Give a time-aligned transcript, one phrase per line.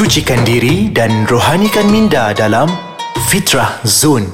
[0.00, 2.72] Sucikan diri dan rohanikan minda dalam
[3.28, 4.24] Fitrah Zone.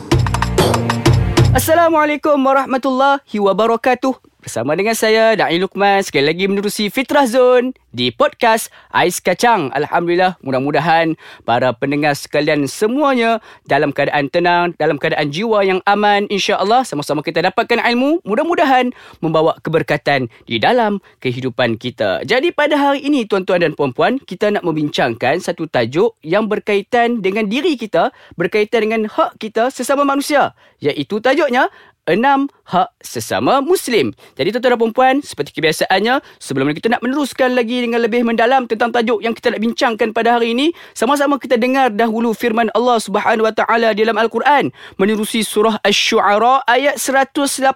[1.51, 4.15] Assalamualaikum warahmatullahi wabarakatuh.
[4.47, 9.75] Bersama dengan saya Da'i Lukman sekali lagi menerusi Fitrah Zone di podcast Ais Kacang.
[9.75, 16.87] Alhamdulillah mudah-mudahan para pendengar sekalian semuanya dalam keadaan tenang, dalam keadaan jiwa yang aman insya-Allah
[16.87, 22.23] sama-sama kita dapatkan ilmu mudah-mudahan membawa keberkatan di dalam kehidupan kita.
[22.23, 27.51] Jadi pada hari ini tuan-tuan dan puan-puan kita nak membincangkan satu tajuk yang berkaitan dengan
[27.51, 31.67] diri kita, berkaitan dengan hak kita sesama manusia iaitu tajuknya
[32.07, 34.11] enam hak sesama Muslim.
[34.35, 38.91] Jadi tuan-tuan dan perempuan, seperti kebiasaannya, sebelum kita nak meneruskan lagi dengan lebih mendalam tentang
[38.91, 43.47] tajuk yang kita nak bincangkan pada hari ini, sama-sama kita dengar dahulu firman Allah Subhanahu
[43.47, 47.71] Wa Taala dalam Al-Quran menerusi surah Asy-Syu'ara ayat 183.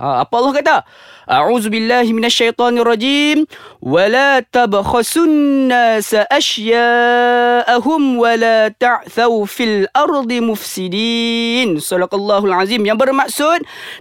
[0.00, 0.76] Ha, apa Allah kata?
[1.24, 3.48] A'udzu billahi minasyaitonir rajim
[3.80, 11.80] wa la tabkhasun nas ashya'ahum wa la ta'thaw fil ardi mufsidin.
[11.80, 13.53] Sadaqallahul azim yang bermaksud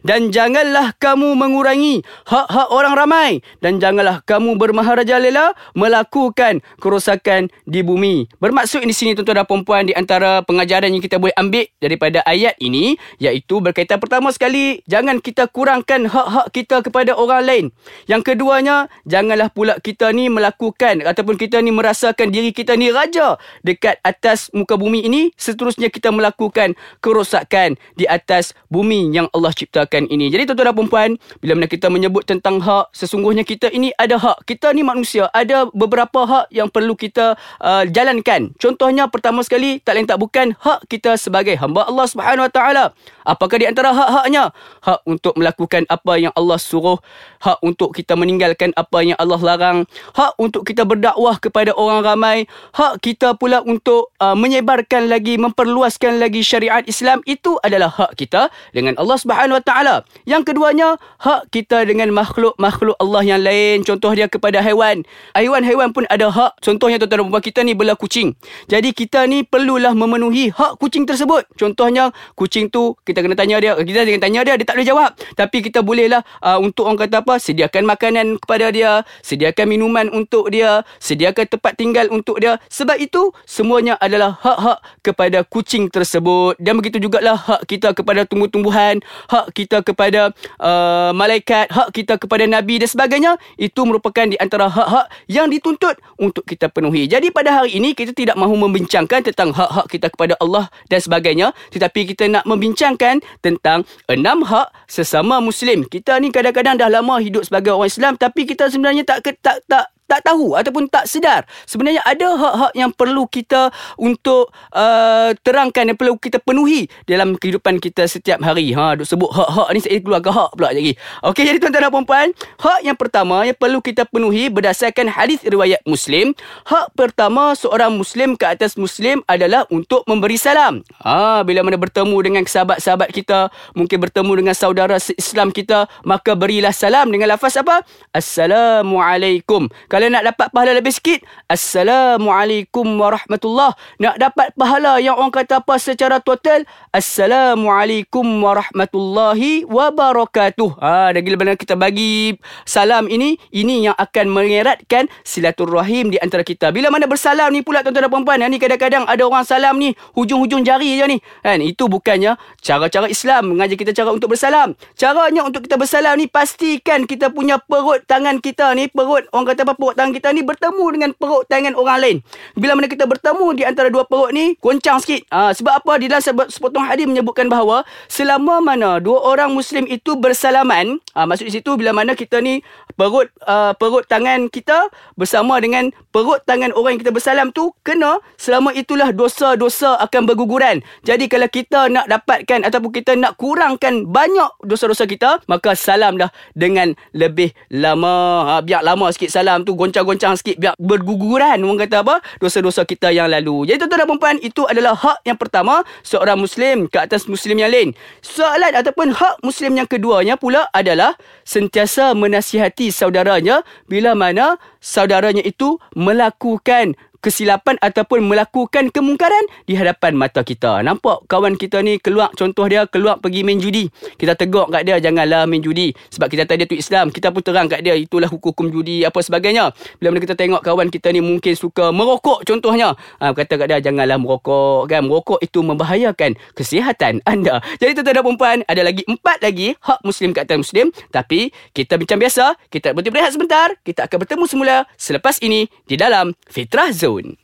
[0.08, 8.32] dan janganlah kamu mengurangi hak-hak orang ramai dan janganlah kamu bermaharajalela melakukan kerosakan di bumi.
[8.40, 12.56] Bermaksud di sini tuan-tuan dan puan di antara pengajaran yang kita boleh ambil daripada ayat
[12.64, 17.66] ini iaitu berkaitan pertama sekali jangan kita kurangkan hak-hak kita kepada orang lain.
[18.08, 23.36] Yang keduanya, janganlah pula kita ni melakukan ataupun kita ni merasakan diri kita ni raja
[23.66, 25.36] dekat atas muka bumi ini.
[25.36, 30.32] Seterusnya kita melakukan kerosakan di atas bumi yang Allah ciptakan ini.
[30.32, 31.10] Jadi tuan-tuan dan perempuan,
[31.44, 34.48] bila mana kita menyebut tentang hak, sesungguhnya kita ini ada hak.
[34.48, 38.54] Kita ni manusia, ada beberapa hak yang perlu kita uh, jalankan.
[38.62, 42.86] Contohnya pertama sekali, tak lain tak bukan hak kita sebagai hamba Allah Subhanahu Wa Taala.
[43.26, 44.54] Apakah di antara hak-haknya?
[44.84, 47.00] Hak untuk melakukan apa yang Allah suruh,
[47.42, 49.80] hak untuk kita meninggalkan apa yang Allah larang,
[50.14, 52.38] hak untuk kita berdakwah kepada orang ramai,
[52.76, 58.52] hak kita pula untuk uh, menyebarkan lagi, memperluaskan lagi syariat Islam itu adalah hak kita
[58.76, 59.96] dengan Allah Subhanahu Wa Taala.
[60.28, 65.02] Yang keduanya, hak kita dengan makhluk-makhluk Allah yang lain, contoh dia kepada haiwan.
[65.34, 66.62] Haiwan-haiwan pun ada hak.
[66.62, 68.36] Contohnya tuan-tuan dan kita ni belah kucing.
[68.70, 71.48] Jadi kita ni perlulah memenuhi hak kucing tersebut.
[71.58, 75.12] Contohnya kucing tu kita kena tanya dia kita jangan tanya dia dia tak boleh jawab
[75.38, 78.92] tapi kita bolehlah uh, untuk orang kata apa sediakan makanan kepada dia
[79.22, 85.40] sediakan minuman untuk dia sediakan tempat tinggal untuk dia sebab itu semuanya adalah hak-hak kepada
[85.48, 91.94] kucing tersebut dan begitu jugalah hak kita kepada tumbuh-tumbuhan hak kita kepada uh, malaikat hak
[91.96, 97.06] kita kepada nabi dan sebagainya itu merupakan di antara hak-hak yang dituntut untuk kita penuhi
[97.08, 101.54] jadi pada hari ini kita tidak mahu membincangkan tentang hak-hak kita kepada Allah dan sebagainya
[101.70, 105.86] tetapi kita nak membincangkan tentang enam hak sesama Muslim.
[105.86, 109.93] Kita ni kadang-kadang dah lama hidup sebagai orang Islam tapi kita sebenarnya tak tak tak
[110.08, 111.48] tak tahu ataupun tak sedar.
[111.66, 117.80] Sebenarnya ada hak-hak yang perlu kita untuk uh, terangkan yang perlu kita penuhi dalam kehidupan
[117.80, 118.76] kita setiap hari.
[118.76, 120.94] Ha duk sebut hak-hak ni saya keluar ke hak pula lagi.
[121.26, 125.82] Okey jadi tuan-tuan dan puan-puan hak yang pertama yang perlu kita penuhi berdasarkan hadis riwayat
[125.88, 126.36] muslim
[126.68, 130.86] hak pertama seorang muslim ke atas muslim adalah untuk memberi salam.
[131.02, 136.76] Ha bila mana bertemu dengan sahabat-sahabat kita mungkin bertemu dengan saudara Islam kita maka berilah
[136.76, 137.82] salam dengan lafaz apa?
[138.14, 145.62] Assalamualaikum kalau nak dapat pahala lebih sikit, Assalamualaikum warahmatullahi Nak dapat pahala yang orang kata
[145.62, 150.82] apa secara total, Assalamualaikum warahmatullahi wabarakatuh.
[150.82, 152.34] Ha, dan bila kita bagi
[152.66, 156.74] salam ini, ini yang akan mengeratkan silaturrahim di antara kita.
[156.74, 160.66] Bila mana bersalam ni pula tuan-tuan dan puan-puan, ni kadang-kadang ada orang salam ni, hujung-hujung
[160.66, 161.18] jari je ni.
[161.46, 161.62] Kan?
[161.62, 164.74] Itu bukannya cara-cara Islam mengajar kita cara untuk bersalam.
[164.98, 169.70] Caranya untuk kita bersalam ni, pastikan kita punya perut tangan kita ni, perut orang kata
[169.70, 172.18] apa, perut tangan kita ni bertemu dengan perut tangan orang lain.
[172.56, 175.28] Bila mana kita bertemu di antara dua perut ni, goncang sikit.
[175.28, 176.00] Ha, sebab apa?
[176.00, 181.52] Di dalam sepotong hadis menyebutkan bahawa selama mana dua orang Muslim itu bersalaman, ha, maksud
[181.52, 182.64] di situ bila mana kita ni
[182.96, 184.88] perut uh, perut tangan kita
[185.20, 190.80] bersama dengan perut tangan orang yang kita bersalam tu kena selama itulah dosa-dosa akan berguguran.
[191.04, 196.96] Jadi kalau kita nak dapatkan ataupun kita nak kurangkan banyak dosa-dosa kita, maka salamlah dengan
[197.12, 198.46] lebih lama.
[198.48, 202.16] Ha, biar lama sikit salam tu goncang-goncang sikit biar berguguran orang kata apa?
[202.40, 203.70] Dosa-dosa kita yang lalu.
[203.70, 207.72] Jadi tuan-tuan dan puan itu adalah hak yang pertama seorang muslim ke atas muslim yang
[207.74, 207.92] lain.
[208.24, 215.78] Soalan ataupun hak muslim yang keduanya pula adalah sentiasa menasihati saudaranya bila mana saudaranya itu
[215.98, 220.84] melakukan kesilapan ataupun melakukan kemungkaran di hadapan mata kita.
[220.84, 223.88] Nampak kawan kita ni keluar contoh dia keluar pergi main judi.
[224.20, 227.08] Kita tegur kat dia janganlah main judi sebab kita tahu dia tu Islam.
[227.16, 229.72] Kita pun terang kat dia itulah hukum judi apa sebagainya.
[230.04, 233.00] Bila mana kita tengok kawan kita ni mungkin suka merokok contohnya.
[233.24, 235.08] Ha, kata kat dia janganlah merokok kan.
[235.08, 237.64] Merokok itu membahayakan kesihatan anda.
[237.80, 241.96] Jadi tuan-tuan dan puan ada lagi empat lagi hak muslim kat atas muslim tapi kita
[241.96, 243.68] bincang biasa, kita berhenti berehat sebentar.
[243.86, 246.92] Kita akan bertemu semula selepas ini di dalam Fitrah
[247.22, 247.38] Zone.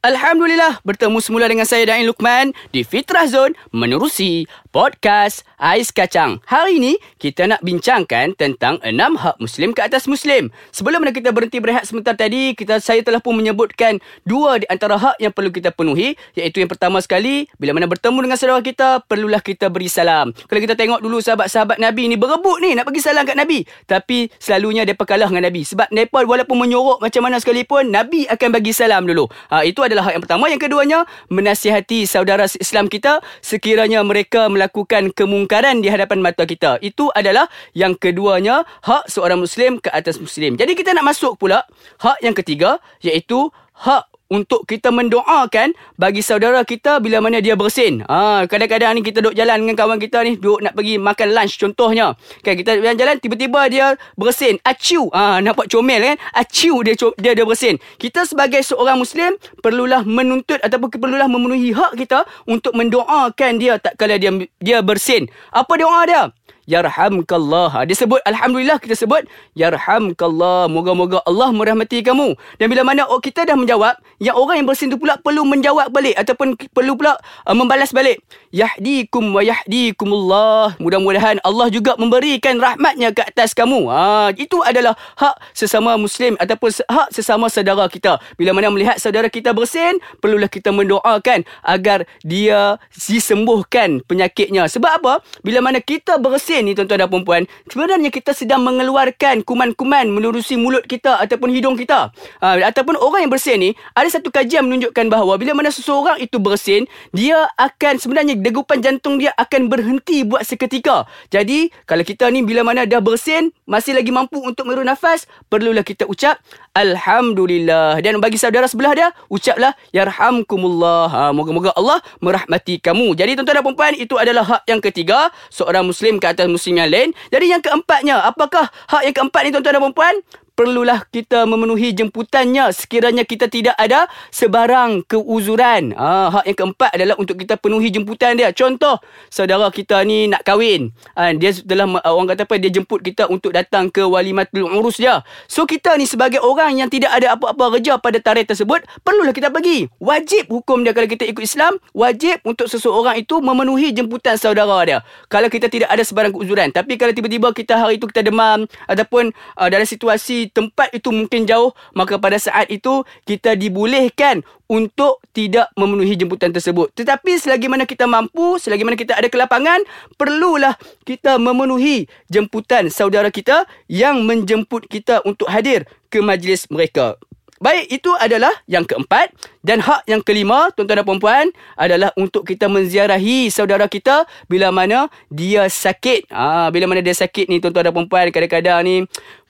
[0.00, 6.38] Alhamdulillah bertemu semula dengan saya Dain Lukman di Fitrah Zone menerusi podcast Ais Kacang.
[6.46, 10.48] Hari ini kita nak bincangkan tentang enam hak Muslim ke atas Muslim.
[10.70, 15.18] Sebelum kita berhenti berehat sebentar tadi, kita saya telah pun menyebutkan dua di antara hak
[15.18, 16.14] yang perlu kita penuhi.
[16.38, 20.30] Iaitu yang pertama sekali, bila mana bertemu dengan saudara kita, perlulah kita beri salam.
[20.46, 23.66] Kalau kita tengok dulu sahabat-sahabat Nabi ni berebut ni nak bagi salam kat Nabi.
[23.90, 25.66] Tapi selalunya mereka kalah dengan Nabi.
[25.66, 29.26] Sebab mereka walaupun menyorok macam mana sekalipun, Nabi akan bagi salam dulu.
[29.50, 30.46] Ha, itu adalah hak yang pertama.
[30.46, 36.76] Yang keduanya, menasihati saudara Islam kita sekiranya mereka melakukan kemungkaran di hadapan mata kita.
[36.84, 40.60] Itu adalah yang keduanya, hak seorang Muslim ke atas Muslim.
[40.60, 41.64] Jadi kita nak masuk pula
[42.04, 43.48] hak yang ketiga iaitu
[43.80, 48.06] hak untuk kita mendoakan bagi saudara kita bila mana dia bersin.
[48.06, 51.58] Ha, kadang-kadang ni kita duduk jalan dengan kawan kita ni, duduk nak pergi makan lunch
[51.58, 52.14] contohnya.
[52.46, 54.62] Kan kita jalan-jalan tiba-tiba dia bersin.
[54.62, 55.10] Aciu.
[55.10, 56.16] Ha, nampak comel kan?
[56.32, 57.76] Aciu dia dia dia bersin.
[57.98, 63.98] Kita sebagai seorang muslim perlulah menuntut ataupun perlulah memenuhi hak kita untuk mendoakan dia tak
[63.98, 64.30] kala dia
[64.62, 65.26] dia bersin.
[65.50, 66.22] Apa doa dia?
[66.68, 67.88] Yarhamkallah.
[67.88, 69.24] Dia sebut Alhamdulillah kita sebut
[69.56, 70.68] Yarhamkallah.
[70.68, 72.36] Moga-moga Allah merahmati kamu.
[72.60, 75.88] Dan bila mana oh, kita dah menjawab, yang orang yang bersin tu pula perlu menjawab
[75.88, 77.16] balik ataupun perlu pula
[77.48, 78.20] uh, membalas balik.
[78.52, 80.76] Yahdikum wa yahdikumullah.
[80.82, 83.86] Mudah-mudahan Allah juga memberikan rahmatnya ke atas kamu.
[83.88, 88.18] Ha, itu adalah hak sesama Muslim ataupun hak sesama saudara kita.
[88.34, 94.66] Bila mana melihat saudara kita bersin, perlulah kita mendoakan agar dia disembuhkan penyakitnya.
[94.66, 95.14] Sebab apa?
[95.46, 100.58] Bila mana kita bersin bersin ni tuan-tuan dan puan sebenarnya kita sedang mengeluarkan kuman-kuman melurusi
[100.58, 102.10] mulut kita ataupun hidung kita.
[102.42, 106.42] Uh, ataupun orang yang bersin ni, ada satu kajian menunjukkan bahawa bila mana seseorang itu
[106.42, 111.06] bersin, dia akan sebenarnya degupan jantung dia akan berhenti buat seketika.
[111.30, 115.86] Jadi, kalau kita ni bila mana dah bersin, masih lagi mampu untuk meru nafas, perlulah
[115.86, 117.98] kita ucap Alhamdulillah.
[117.98, 121.06] Dan bagi saudara sebelah dia, ucaplah Yarhamkumullah.
[121.10, 123.18] Ha, moga-moga Allah merahmati kamu.
[123.18, 125.34] Jadi tuan-tuan dan perempuan, itu adalah hak yang ketiga.
[125.50, 127.10] Seorang Muslim ke atas Muslim yang lain.
[127.28, 130.14] Jadi yang keempatnya, apakah hak yang keempat ni tuan-tuan dan perempuan?
[130.54, 135.92] Perlulah kita memenuhi jemputannya sekiranya kita tidak ada sebarang keuzuran.
[135.94, 138.54] Ha, hak yang keempat adalah untuk kita penuhi jemputan dia.
[138.54, 140.94] Contoh, saudara kita ni nak kahwin.
[141.18, 145.20] Ha, dia telah, orang kata apa, dia jemput kita untuk datang ke walimatul urus dia.
[145.50, 149.52] So, kita ni sebagai orang yang tidak ada apa-apa kerja pada tarikh tersebut, perlulah kita
[149.52, 149.90] pergi.
[150.00, 154.98] Wajib hukum dia kalau kita ikut Islam, wajib untuk seseorang itu memenuhi jemputan saudara dia.
[155.28, 156.72] Kalau kita tidak ada sebarang keuzuran.
[156.72, 161.44] Tapi kalau tiba-tiba kita hari itu kita demam, ataupun uh, dalam situasi tempat itu mungkin
[161.44, 164.40] jauh maka pada saat itu kita dibolehkan
[164.70, 169.84] untuk tidak memenuhi jemputan tersebut tetapi selagi mana kita mampu selagi mana kita ada kelapangan
[170.16, 177.20] perlulah kita memenuhi jemputan saudara kita yang menjemput kita untuk hadir ke majlis mereka
[177.60, 179.36] Baik, itu adalah yang keempat.
[179.60, 181.46] Dan hak yang kelima, tuan-tuan dan puan
[181.76, 186.32] adalah untuk kita menziarahi saudara kita bila mana dia sakit.
[186.32, 188.96] Ha, bila mana dia sakit ni, tuan-tuan dan puan kadang-kadang ni,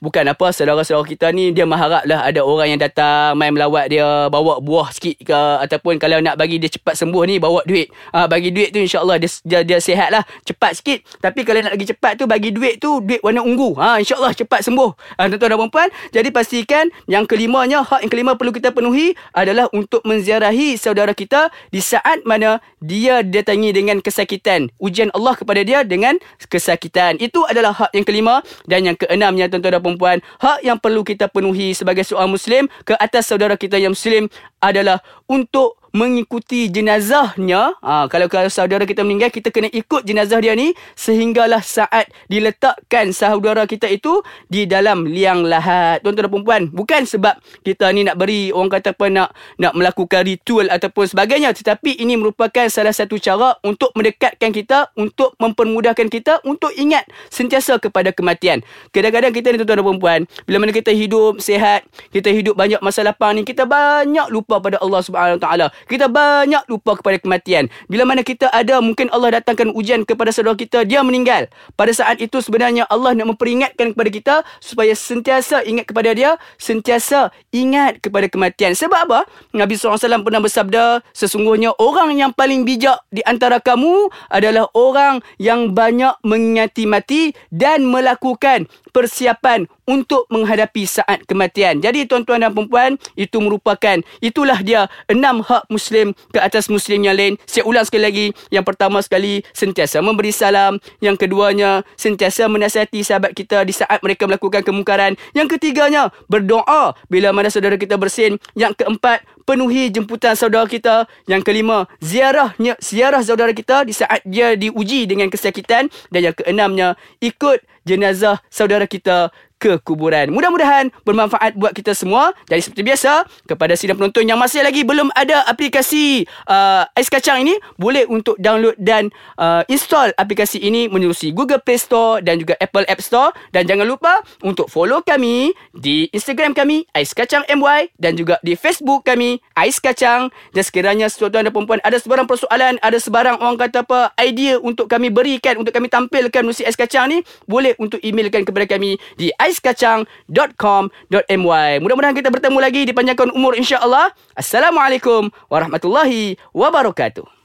[0.03, 4.59] bukan apa, saudara-saudara kita ni, dia mengharaplah ada orang yang datang, main melawat dia, bawa
[4.59, 7.87] buah sikit ke, ataupun kalau nak bagi dia cepat sembuh ni, bawa duit.
[8.11, 11.07] Ha, bagi duit tu insyaAllah dia, dia, dia sihat lah, cepat sikit.
[11.23, 13.79] Tapi kalau nak lagi cepat tu, bagi duit tu, duit warna ungu.
[13.79, 14.91] Ha, InsyaAllah cepat sembuh.
[15.15, 19.71] Ha, tuan-tuan dan puan jadi pastikan yang kelimanya, hak yang kelima perlu kita penuhi adalah
[19.71, 24.69] untuk menziarahi saudara kita di saat mana dia datangi dengan kesakitan.
[24.77, 27.17] Ujian Allah kepada dia dengan kesakitan.
[27.17, 31.25] Itu adalah hak yang kelima dan yang keenamnya tuan-tuan dan puan hak yang perlu kita
[31.27, 34.29] penuhi sebagai seorang muslim ke atas saudara kita yang muslim
[34.61, 37.75] adalah untuk mengikuti jenazahnya.
[37.83, 43.67] Ha, kalau saudara kita meninggal, kita kena ikut jenazah dia ni sehinggalah saat diletakkan saudara
[43.67, 45.99] kita itu di dalam liang lahat.
[46.03, 49.29] Tuan-tuan dan perempuan, bukan sebab kita ni nak beri orang kata apa nak
[49.59, 55.35] nak melakukan ritual ataupun sebagainya, tetapi ini merupakan salah satu cara untuk mendekatkan kita, untuk
[55.37, 58.63] mempermudahkan kita untuk ingat sentiasa kepada kematian.
[58.95, 61.83] Kadang-kadang kita ni tuan-tuan dan perempuan, bila mana kita hidup sehat,
[62.15, 66.11] kita hidup banyak masa lapang ni, kita banyak lupa pada Allah Subhanahu Wa Taala Kita
[66.11, 67.71] banyak lupa kepada kematian.
[67.87, 71.47] Bila mana kita ada mungkin Allah datangkan ujian kepada saudara kita dia meninggal.
[71.77, 77.31] Pada saat itu sebenarnya Allah nak memperingatkan kepada kita supaya sentiasa ingat kepada dia, sentiasa
[77.53, 78.73] ingat kepada kematian.
[78.75, 79.19] Sebab apa?
[79.55, 85.73] Nabi SAW pernah bersabda, sesungguhnya orang yang paling bijak di antara kamu adalah orang yang
[85.73, 91.83] banyak mengingati mati dan melakukan persiapan untuk menghadapi saat kematian.
[91.83, 97.17] Jadi tuan-tuan dan puan itu merupakan itulah dia enam hak muslim ke atas muslim yang
[97.17, 97.35] lain.
[97.43, 98.25] Saya ulang sekali lagi.
[98.53, 104.27] Yang pertama sekali sentiasa memberi salam, yang keduanya sentiasa menasihati sahabat kita di saat mereka
[104.29, 105.19] melakukan kemungkaran.
[105.35, 108.39] Yang ketiganya berdoa bila mana saudara kita bersin.
[108.55, 111.09] Yang keempat penuhi jemputan saudara kita.
[111.27, 116.95] Yang kelima, ziarahnya ziarah saudara kita di saat dia diuji dengan kesakitan dan yang keenamnya
[117.19, 119.29] ikut jenazah saudara kita
[119.61, 120.33] ke kuburan.
[120.33, 122.33] Mudah-mudahan bermanfaat buat kita semua.
[122.49, 127.45] Jadi seperti biasa, kepada sidang penonton yang masih lagi belum ada aplikasi uh, Ais Kacang
[127.45, 132.57] ini, boleh untuk download dan uh, install aplikasi ini menerusi Google Play Store dan juga
[132.57, 133.29] Apple App Store.
[133.53, 138.57] Dan jangan lupa untuk follow kami di Instagram kami, Ais Kacang MY dan juga di
[138.57, 140.33] Facebook kami, Ais Kacang.
[140.55, 144.87] Dan sekiranya tuan-tuan dan perempuan ada sebarang persoalan, ada sebarang orang kata apa, idea untuk
[144.87, 149.29] kami berikan, untuk kami tampilkan menerusi Ais Kacang ni, boleh untuk emailkan kepada kami di
[149.35, 151.71] Ais aiskacang.com.my.
[151.83, 154.15] Mudah-mudahan kita bertemu lagi di panjangkan umur insya-Allah.
[154.39, 157.40] Assalamualaikum warahmatullahi wabarakatuh.